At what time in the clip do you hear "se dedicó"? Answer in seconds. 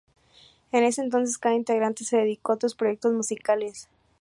2.05-2.51